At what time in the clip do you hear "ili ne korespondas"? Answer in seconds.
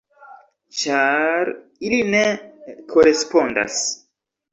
1.89-3.77